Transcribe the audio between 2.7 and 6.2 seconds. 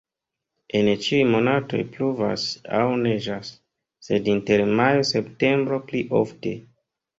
aŭ neĝas, sed inter majo-septembro pli